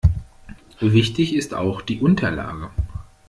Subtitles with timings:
[0.79, 2.71] Wichtig ist auch die Unterlage.